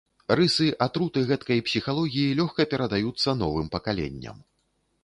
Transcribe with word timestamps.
Рысы 0.37 0.69
атруты 0.85 1.23
гэткай 1.31 1.59
псіхалогіі 1.67 2.33
лёгка 2.41 2.61
перадаюцца 2.73 3.39
новым 3.45 3.73
пакаленням. 3.79 4.37